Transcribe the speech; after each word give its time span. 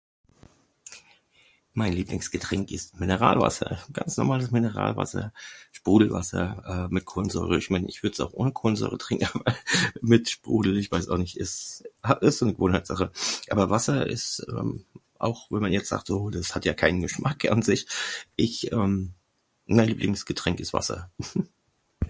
Mein 1.73 1.93
Lieblingsgetränk 1.93 2.71
ist 2.71 2.99
Mineralwasser. 2.99 3.83
Ganz 3.93 4.17
normales 4.17 4.49
Mineralwasser. 4.49 5.31
Sprudelwasser 5.71 6.87
mit 6.89 7.05
Kohlensäure. 7.05 7.59
Ich 7.59 7.69
würde 7.69 8.11
es 8.15 8.19
auch 8.19 8.33
ohne 8.33 8.51
Kohlensäure 8.51 8.97
trinken. 8.97 9.27
Aber 9.31 9.55
mit 10.01 10.27
Sprudel, 10.29 10.75
ich 10.77 10.91
weiß 10.91 11.07
auch 11.07 11.17
nicht, 11.19 11.37
ist 11.37 11.83
so 12.03 12.45
eine 12.45 12.53
Gewohnheitssache.ein 12.57 13.09
Lieblingsgetränk 19.87 20.59
ist 20.59 20.73
Mineralwasser 20.73 21.11